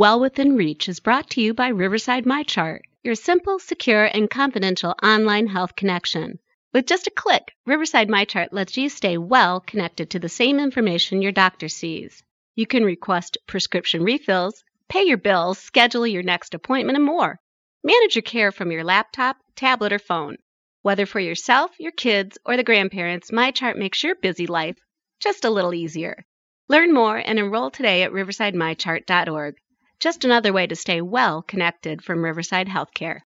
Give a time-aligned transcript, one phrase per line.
[0.00, 4.94] Well Within Reach is brought to you by Riverside MyChart, your simple, secure, and confidential
[5.02, 6.38] online health connection.
[6.72, 11.20] With just a click, Riverside MyChart lets you stay well connected to the same information
[11.20, 12.22] your doctor sees.
[12.54, 17.38] You can request prescription refills, pay your bills, schedule your next appointment, and more.
[17.84, 20.38] Manage your care from your laptop, tablet, or phone.
[20.80, 24.78] Whether for yourself, your kids, or the grandparents, MyChart makes your busy life
[25.20, 26.24] just a little easier.
[26.70, 29.56] Learn more and enroll today at riversidemychart.org.
[30.00, 33.20] Just another way to stay well connected from Riverside Healthcare.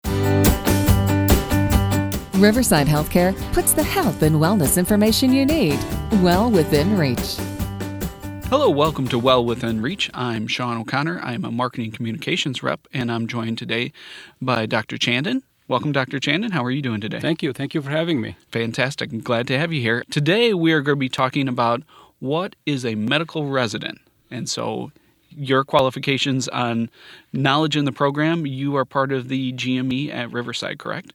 [2.34, 5.80] Riverside Healthcare puts the health and wellness information you need
[6.24, 7.38] well within reach.
[8.46, 10.10] Hello, welcome to Well Within Reach.
[10.16, 11.20] I'm Sean O'Connor.
[11.20, 13.94] I'm a marketing communications rep, and I'm joined today
[14.42, 14.98] by Dr.
[14.98, 15.44] Chandan.
[15.68, 16.20] Welcome, Dr.
[16.20, 16.54] Chandan.
[16.54, 17.20] How are you doing today?
[17.20, 17.54] Thank you.
[17.54, 18.36] Thank you for having me.
[18.52, 19.12] Fantastic.
[19.12, 20.04] I'm glad to have you here.
[20.10, 21.84] Today, we are going to be talking about
[22.18, 24.00] what is a medical resident.
[24.32, 24.92] And so,
[25.38, 26.90] your qualifications on
[27.32, 31.14] knowledge in the program, you are part of the GME at Riverside, correct?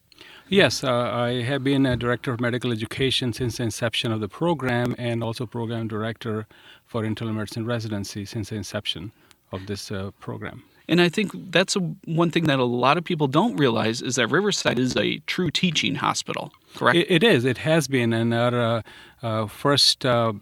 [0.48, 4.28] Yes, uh, I have been a director of medical education since the inception of the
[4.28, 6.46] program and also program director
[6.86, 9.12] for internal medicine residency since the inception
[9.52, 10.62] of this uh, program.
[10.88, 14.16] And I think that's a, one thing that a lot of people don't realize is
[14.16, 16.96] that Riverside is a true teaching hospital, correct?
[16.96, 17.44] it, it is.
[17.44, 18.14] It has been.
[18.14, 18.82] And our uh,
[19.22, 20.32] uh, first uh,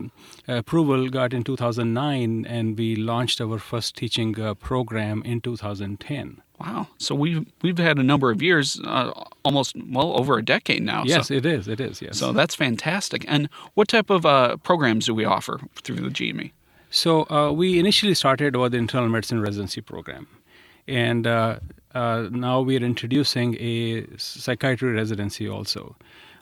[0.46, 6.42] approval got in 2009, and we launched our first teaching uh, program in 2010.
[6.60, 6.88] Wow!
[6.96, 9.10] So we've we've had a number of years, uh,
[9.44, 11.02] almost well over a decade now.
[11.04, 11.68] Yes, so, it is.
[11.68, 12.00] It is.
[12.00, 12.18] Yes.
[12.18, 13.26] So that's fantastic.
[13.28, 16.52] And what type of uh, programs do we offer through the GME?
[16.90, 20.28] So uh, we initially started with the internal medicine residency program,
[20.86, 21.58] and uh,
[21.94, 25.96] uh, now we are introducing a psychiatry residency also.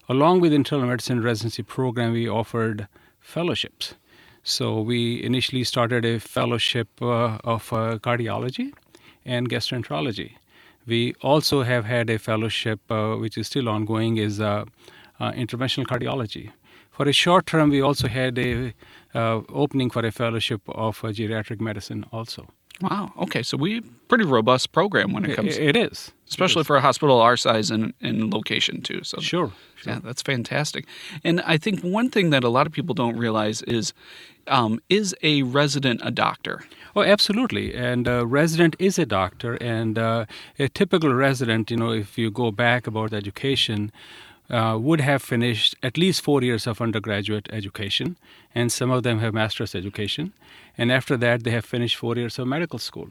[0.09, 2.89] Along with internal medicine residency program, we offered
[3.20, 3.95] fellowships.
[4.42, 8.73] So we initially started a fellowship uh, of uh, cardiology
[9.25, 10.33] and gastroenterology.
[10.86, 16.51] We also have had a fellowship, uh, which is still ongoing, is interventional cardiology.
[16.90, 18.73] For a short term, we also had a
[19.14, 22.46] uh, opening for a fellowship of uh, geriatric medicine also.
[22.80, 23.12] Wow.
[23.18, 23.42] Okay.
[23.42, 25.57] So we pretty robust program when it comes.
[25.57, 26.67] To It is, especially it is.
[26.67, 29.02] for a hospital our size and, and location too.
[29.02, 30.86] So sure, sure, yeah, that's fantastic.
[31.23, 33.92] And I think one thing that a lot of people don't realize is,
[34.46, 36.64] um, is a resident a doctor?
[36.95, 37.74] Oh, absolutely.
[37.74, 40.27] And a resident is a doctor, and uh,
[40.58, 43.90] a typical resident, you know, if you go back about education
[44.51, 48.17] uh, would have finished at least four years of undergraduate education,
[48.55, 50.33] and some of them have master's education.
[50.77, 53.09] And after that, they have finished four years of medical school.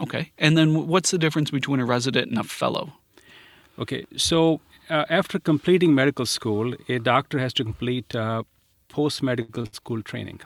[0.00, 0.32] Okay.
[0.38, 2.92] And then what's the difference between a resident and a fellow?
[3.78, 4.04] Okay.
[4.16, 8.44] So uh, after completing medical school, a doctor has to complete uh,
[8.88, 10.40] post medical school training.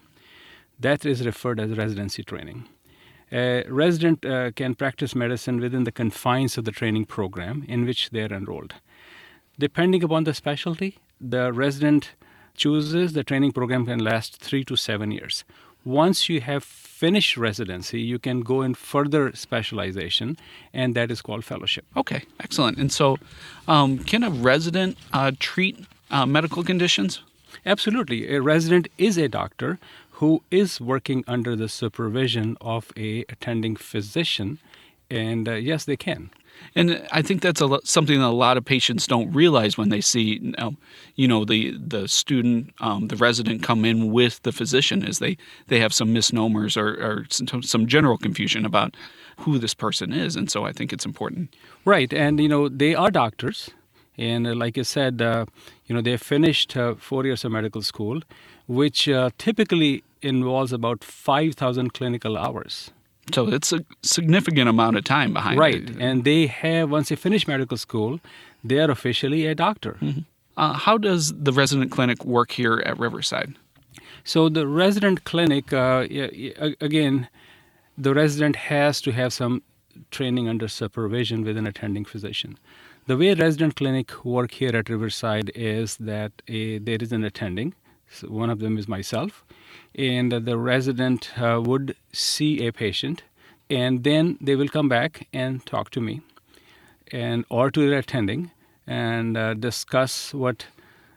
[0.81, 2.69] That is referred as residency training.
[3.33, 8.11] A resident uh, can practice medicine within the confines of the training program in which
[8.11, 8.75] they are enrolled.
[9.59, 12.11] Depending upon the specialty, the resident
[12.57, 15.45] chooses the training program can last three to seven years.
[15.85, 20.37] Once you have finished residency, you can go in further specialization,
[20.73, 21.85] and that is called fellowship.
[21.97, 22.79] Okay, excellent.
[22.79, 23.19] And so,
[23.69, 27.21] um, can a resident uh, treat uh, medical conditions?
[27.67, 28.35] Absolutely.
[28.35, 29.79] A resident is a doctor
[30.13, 34.59] who is working under the supervision of a attending physician,
[35.11, 36.31] and uh, yes, they can.
[36.75, 40.01] And I think that's a, something that a lot of patients don't realize when they
[40.01, 40.55] see,
[41.15, 45.37] you know, the the student, um, the resident come in with the physician, is they
[45.69, 48.97] they have some misnomers or, or some general confusion about
[49.39, 51.55] who this person is, and so I think it's important.
[51.85, 53.71] Right, and you know, they are doctors,
[54.17, 55.47] and uh, like I said, uh,
[55.87, 58.21] you know, they finished uh, four years of medical school,
[58.67, 62.91] which uh, typically involves about five thousand clinical hours.
[63.33, 65.77] So it's a significant amount of time behind right.
[65.77, 65.91] it.
[65.91, 66.01] Right.
[66.01, 68.21] And they have, once they finish medical school,
[68.63, 69.97] they are officially a doctor.
[70.01, 70.21] Mm-hmm.
[70.57, 73.55] Uh, how does the resident clinic work here at Riverside?
[74.25, 76.07] So the resident clinic, uh,
[76.81, 77.29] again,
[77.99, 79.63] the resident has to have some
[80.11, 82.59] training under supervision with an attending physician.
[83.07, 87.75] The way resident clinic work here at Riverside is that a, there is an attending.
[88.15, 89.45] So one of them is myself
[89.95, 93.23] and the resident uh, would see a patient
[93.71, 96.21] and then they will come back and talk to me
[97.13, 98.51] and or to their attending
[98.87, 100.67] and uh, discuss what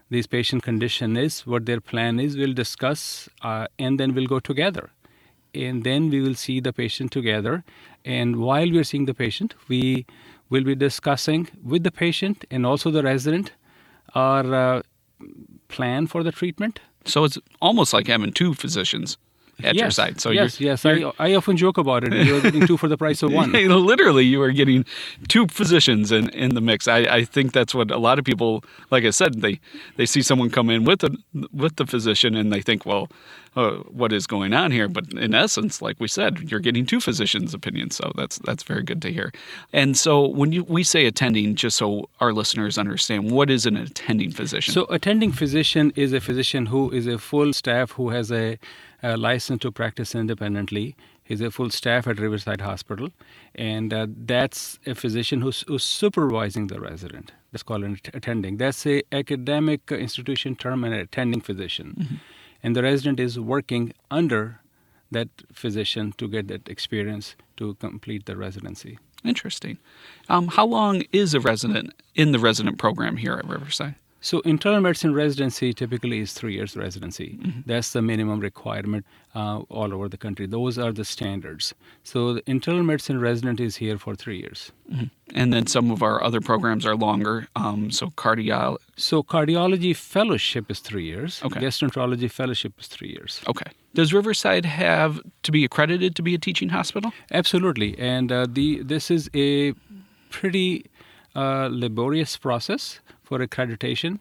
[0.09, 2.37] this patient condition is what their plan is.
[2.37, 4.89] We'll discuss uh, and then we'll go together
[5.53, 7.63] and then we will see the patient together
[8.05, 10.05] and while we're seeing the patient we
[10.49, 13.51] will be discussing with the patient and also the resident
[14.15, 14.81] our uh,
[15.67, 19.17] plan for the treatment so it's almost like having two physicians.
[19.63, 20.21] At yes, your side.
[20.21, 22.13] So yes, you're, yes, I, I often joke about it.
[22.13, 23.51] You're getting two for the price of one.
[23.85, 24.85] literally, you are getting
[25.27, 26.87] two physicians in, in the mix.
[26.87, 29.59] I, I think that's what a lot of people, like I said, they
[29.95, 31.17] they see someone come in with the
[31.51, 33.09] with the physician and they think, well,
[33.55, 34.87] uh, what is going on here?
[34.87, 37.95] But in essence, like we said, you're getting two physicians' opinions.
[37.95, 39.33] So that's that's very good to hear.
[39.73, 43.75] And so when you we say attending, just so our listeners understand, what is an
[43.75, 44.73] attending physician?
[44.73, 48.57] So, attending physician is a physician who is a full staff who has a,
[49.13, 50.95] a license to practice independently.
[51.23, 53.09] He's a full staff at Riverside Hospital,
[53.55, 57.31] and uh, that's a physician who's, who's supervising the resident.
[57.51, 58.57] That's called an attending.
[58.57, 62.19] That's a academic institution term, an attending physician,
[62.63, 64.61] and the resident is working under
[65.11, 68.99] that physician to get that experience to complete the residency.
[69.23, 69.77] Interesting.
[70.29, 73.95] Um, how long is a resident in the resident program here at Riverside?
[74.21, 77.37] So internal medicine residency typically is three years residency.
[77.65, 79.05] That's the minimum requirement
[79.35, 80.47] uh, all over the country.
[80.47, 81.73] Those are the standards.
[82.03, 84.71] So the internal medicine resident is here for three years.
[85.35, 87.47] And then some of our other programs are longer.
[87.55, 88.77] Um, so cardio.
[88.95, 91.41] So cardiology fellowship is three years.
[91.43, 91.59] Okay.
[91.59, 93.41] Gastroenterology fellowship is three years.
[93.47, 93.71] Okay.
[93.93, 97.11] Does Riverside have to be accredited to be a teaching hospital?
[97.31, 99.73] Absolutely, and uh, the this is a
[100.29, 100.85] pretty
[101.37, 104.19] uh, laborious process for accreditation,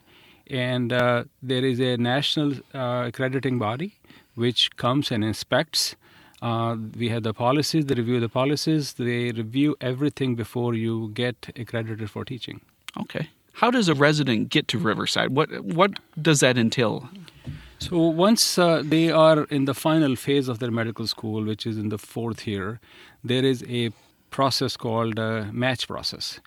[0.48, 3.94] and uh, there is a national uh, accrediting body
[4.34, 5.96] which comes and inspects.
[6.42, 7.86] Uh, we have the policies.
[7.86, 8.92] They review the policies.
[8.92, 12.60] They review everything before you get accredited for teaching.
[13.00, 13.30] Okay.
[13.54, 15.30] How does a resident get to Riverside?
[15.30, 17.08] What what does that entail?
[17.78, 21.78] So once uh, they are in the final phase of their medical school, which is
[21.78, 22.80] in the fourth year,
[23.24, 23.92] there is a
[24.30, 26.40] process called uh, match process.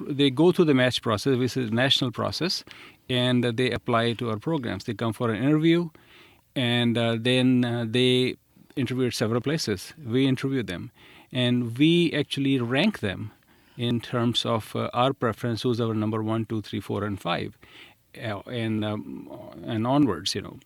[0.00, 2.64] They go through the match process, which is a national process,
[3.08, 4.84] and uh, they apply to our programs.
[4.84, 5.90] They come for an interview,
[6.54, 8.36] and uh, then uh, they
[8.76, 9.94] interview at several places.
[10.04, 10.90] We interview them,
[11.32, 13.32] and we actually rank them
[13.76, 17.56] in terms of uh, our preference, who's our number one, two, three, four, and five,
[18.22, 19.30] uh, and um,
[19.64, 20.58] and onwards, you know.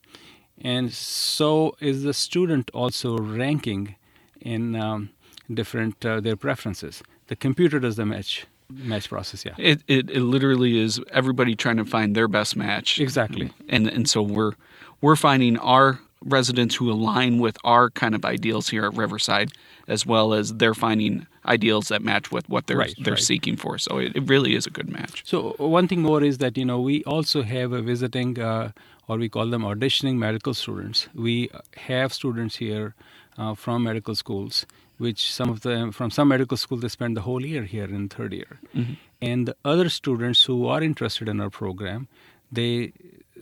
[0.61, 3.97] And so is the student also ranking
[4.41, 5.11] in um,
[5.53, 7.03] different their preferences.
[7.29, 8.47] The computer does the match
[8.77, 9.55] match process, yeah.
[9.59, 13.01] It, it it literally is everybody trying to find their best match.
[13.01, 13.51] Exactly.
[13.69, 14.53] And and so we're
[15.01, 19.51] we're finding our residents who align with our kind of ideals here at Riverside,
[19.89, 23.23] as well as they're finding ideals that match with what they're Right, they're right.
[23.23, 23.79] seeking for.
[23.79, 25.23] So it, it really is a good match.
[25.27, 28.71] So one thing more is that you know we also have a visiting, uh,
[29.09, 31.09] or we call them auditioning medical students.
[31.15, 32.95] We have students here
[33.37, 34.67] uh, from medical schools,
[34.99, 38.09] which some of them from some medical school they spend the whole year here in
[38.09, 38.95] third year, mm-hmm.
[39.21, 42.09] and the other students who are interested in our program,
[42.51, 42.93] they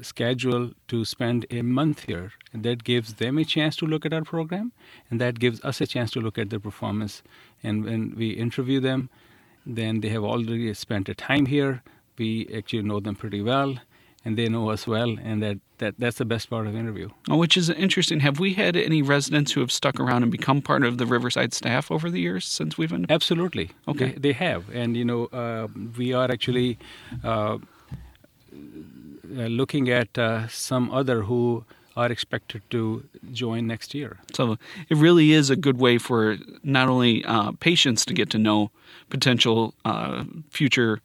[0.03, 2.33] schedule to spend a month here.
[2.53, 4.73] And that gives them a chance to look at our program,
[5.11, 7.23] and that gives us a chance to look at their performance.
[7.63, 9.11] And when we interview them,
[9.67, 11.83] then they have already spent a time here.
[12.19, 13.77] We actually know them pretty well,
[14.25, 17.09] and they know us well, and that, that that's the best part of the interview.
[17.29, 18.21] Oh, Which is interesting.
[18.21, 21.55] Have we had any residents who have stuck around and become part of the Riverside
[21.55, 23.07] staff over the years since we've been?
[23.09, 23.71] Absolutely.
[23.89, 24.13] Okay.
[24.13, 24.69] They, they have.
[24.71, 26.79] And, you know, uh, we are actually
[27.25, 27.59] uh,
[28.53, 31.65] uh, looking at uh, some other who
[31.97, 34.19] are expected to join next year.
[34.35, 34.59] So
[34.89, 38.71] it really is a good way for not only uh, patients to get to know
[39.09, 41.01] potential uh, future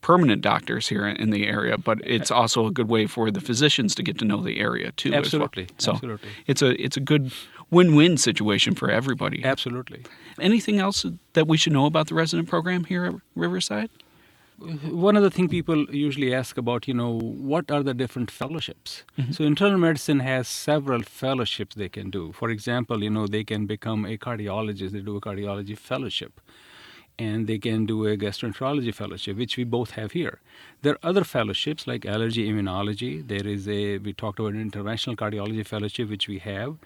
[0.00, 3.94] permanent doctors here in the area, but it's also a good way for the physicians
[3.94, 5.12] to get to know the area too.
[5.14, 5.74] Absolutely, well.
[5.78, 6.28] So absolutely.
[6.46, 7.32] it's a it's a good
[7.70, 9.44] win-win situation for everybody.
[9.44, 10.04] Absolutely.
[10.40, 13.90] Anything else that we should know about the resident program here at Riverside?
[14.90, 19.04] one of the things people usually ask about, you know, what are the different fellowships?
[19.18, 19.32] Mm-hmm.
[19.32, 22.32] So internal medicine has several fellowships they can do.
[22.32, 26.40] For example, you know, they can become a cardiologist, they do a cardiology fellowship.
[27.18, 30.40] And they can do a gastroenterology fellowship, which we both have here.
[30.82, 33.26] There are other fellowships like allergy immunology.
[33.26, 36.76] There is a we talked about an interventional cardiology fellowship, which we have.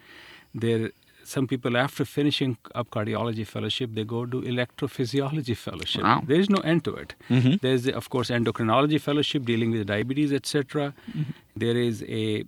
[0.52, 0.90] There
[1.25, 6.23] some people after finishing up cardiology fellowship they go do electrophysiology fellowship Wow.
[6.26, 7.54] there is no end to it mm-hmm.
[7.62, 11.23] there's of course endocrinology fellowship dealing with diabetes etc mm-hmm.
[11.57, 12.45] There is a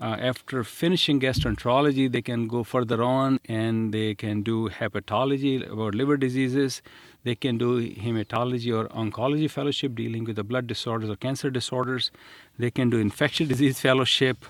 [0.00, 5.94] uh, after finishing gastroenterology they can go further on and they can do hepatology about
[5.94, 6.82] liver diseases.
[7.22, 12.10] They can do hematology or oncology fellowship dealing with the blood disorders or cancer disorders.
[12.58, 14.44] They can do infectious disease fellowship.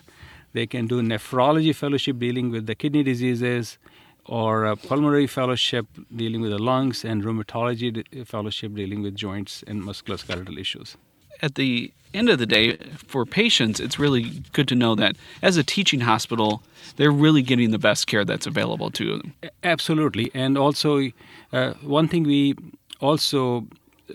[0.54, 3.78] They can do nephrology fellowship dealing with the kidney diseases
[4.24, 9.82] or a pulmonary fellowship dealing with the lungs and rheumatology fellowship dealing with joints and
[9.82, 10.96] musculoskeletal issues.
[11.42, 15.56] At the end of the day, for patients, it's really good to know that as
[15.56, 16.62] a teaching hospital,
[16.96, 19.34] they're really getting the best care that's available to them.
[19.62, 21.10] Absolutely, and also
[21.52, 22.54] uh, one thing we
[23.00, 23.66] also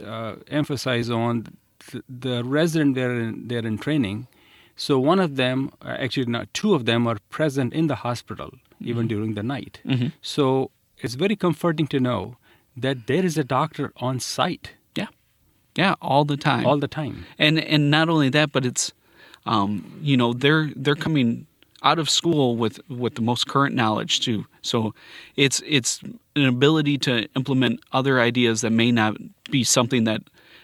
[0.04, 1.48] uh, emphasize on
[1.88, 4.28] th- the resident they're in, they're in training.
[4.76, 8.52] So one of them, uh, actually not two of them, are present in the hospital
[8.82, 9.82] even during the night.
[10.22, 12.38] So it's very comforting to know
[12.78, 14.72] that there is a doctor on site
[15.80, 16.66] Yeah, yeah, all the time.
[16.66, 17.16] all the time.
[17.38, 18.94] and and not only that, but it's,
[19.46, 19.70] um,
[20.02, 21.46] you know, they're they're coming
[21.82, 24.40] out of school with with the most current knowledge too.
[24.62, 24.94] So
[25.36, 26.02] it's it's
[26.36, 29.14] an ability to implement other ideas that may not
[29.52, 30.22] be something that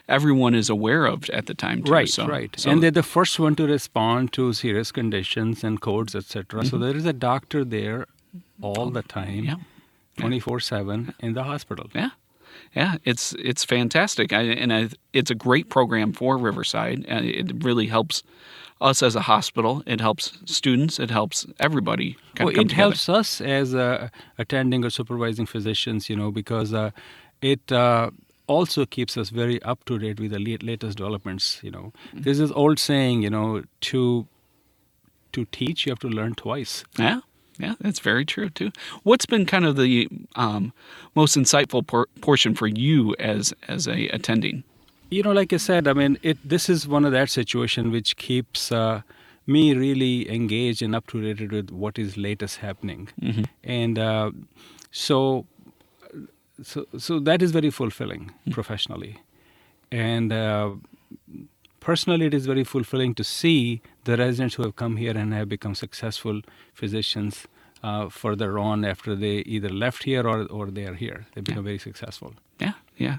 [0.08, 1.82] everyone is aware of at the time.
[1.82, 1.92] Too.
[1.92, 2.50] Right, so, right.
[2.60, 6.64] so- and they're the first one to respond to serious conditions and codes, etc.
[6.64, 8.06] So there is a doctor there
[8.62, 9.56] all the time, Yeah.
[10.18, 11.86] 24 7 in the hospital.
[11.94, 12.10] Yeah,
[12.74, 17.04] yeah, it's it's fantastic, I, and I, it's a great program for Riverside.
[17.08, 18.22] And it really helps
[18.80, 19.82] us as a hospital.
[19.86, 20.98] It helps students.
[20.98, 22.16] It helps everybody.
[22.34, 22.74] Kind Well, it together.
[22.74, 24.08] helps us as uh,
[24.38, 26.90] attending or supervising physicians, you know, because uh,
[27.40, 28.10] it uh,
[28.46, 31.60] also keeps us very up to date with the latest developments.
[31.62, 32.22] You know, Mm-hmm.
[32.22, 34.26] there's this old saying, you know, to
[35.32, 36.84] to teach you have to learn twice.
[36.98, 37.20] Yeah,
[37.58, 38.70] yeah, that's very true too.
[39.02, 40.72] What's been kind of the um,
[41.14, 44.64] most insightful por- portion for you as as a attending?
[45.10, 46.38] You know, like I said, I mean, it.
[46.44, 49.02] This is one of that situation which keeps uh,
[49.46, 53.08] me really engaged and up to date with what is latest happening,
[53.62, 54.30] and uh,
[54.90, 55.46] so,
[56.62, 59.18] so, so that is very fulfilling professionally,
[59.92, 60.70] and uh,
[61.86, 65.48] personally, it is very fulfilling to see the residents who have come here and have
[65.48, 66.42] become successful
[66.74, 67.46] physicians.
[67.82, 71.62] Uh, further on, after they either left here or, or they are here, they become
[71.62, 72.32] very successful.
[72.58, 73.18] Yeah, yeah,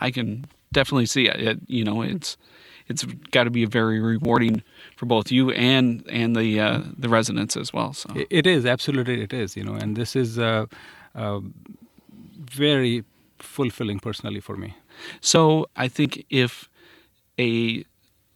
[0.00, 1.36] I can definitely see it.
[1.48, 2.36] it you know, it's
[2.88, 4.62] it's got to be very rewarding
[4.96, 7.92] for both you and and the uh, the residents as well.
[7.92, 10.66] So It is absolutely it is you know, and this is uh,
[11.14, 11.40] uh,
[12.62, 13.04] very
[13.38, 14.70] fulfilling personally for me.
[15.20, 15.40] So
[15.76, 16.68] I think if
[17.38, 17.84] a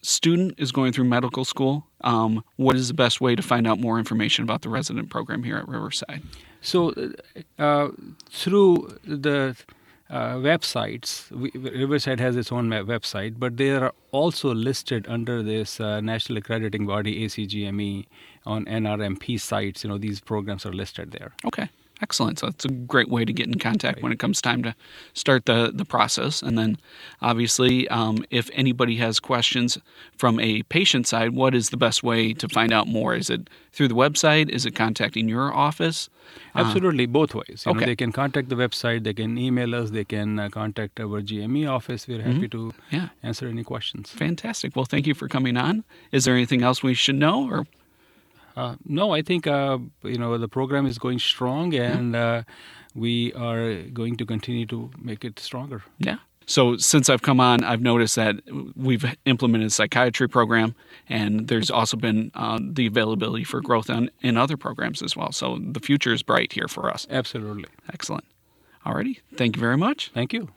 [0.04, 3.80] student is going through medical school, um, what is the best way to find out
[3.80, 6.22] more information about the resident program here at Riverside?
[6.60, 6.94] So
[7.58, 7.88] uh,
[8.30, 9.56] through the
[10.10, 15.80] uh, websites, we, Riverside has its own website, but they are also listed under this
[15.80, 18.06] uh, national accrediting body ACGME
[18.46, 19.84] on NRMP sites.
[19.84, 21.32] You know these programs are listed there.
[21.46, 21.68] Okay,
[22.04, 22.38] excellent.
[22.38, 24.72] So it's a great way to get in contact when it comes time to
[25.14, 26.42] start the, the process.
[26.42, 26.76] And then,
[27.30, 29.78] obviously, um, if anybody has questions
[30.20, 33.14] from a patient side, what is the best way to find out more?
[33.14, 34.50] Is it through the website?
[34.50, 36.10] Is it contacting your office?
[36.54, 37.64] Absolutely, both ways.
[37.64, 37.86] You know, okay.
[37.86, 41.64] they can contact the website, they can email us, they can uh, contact our GME
[41.76, 42.06] office.
[42.08, 43.08] We're happy to Yeah.
[43.22, 44.10] answer any questions.
[44.10, 44.76] Fantastic.
[44.76, 45.84] Well, thank you for coming on.
[46.12, 47.38] Is there anything else we should know?
[47.50, 47.66] Or
[48.56, 52.42] Uh, no, I think uh, you know the program is going strong, and uh,
[52.94, 55.82] we are going to continue to make it stronger.
[55.98, 56.18] Yeah.
[56.46, 58.36] So since I've come on, I've noticed that
[58.76, 60.74] we've implemented a psychiatry program,
[61.08, 65.32] and there's also been uh, the availability for growth on, in other programs as well.
[65.32, 67.06] So the future is bright here for us.
[67.10, 67.70] Absolutely.
[67.92, 68.24] Excellent.
[68.84, 69.20] Alrighty.
[69.36, 70.10] Thank you very much.
[70.12, 70.50] Thank you.